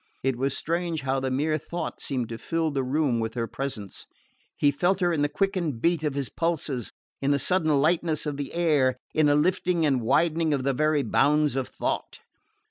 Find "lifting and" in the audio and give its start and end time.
9.35-10.01